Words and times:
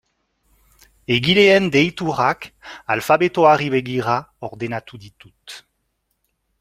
Egileen 1.15 1.67
deiturak 1.75 2.47
alfabetoari 2.95 3.69
begira 3.75 4.17
ordenatu 4.49 5.01
ditut. 5.05 5.59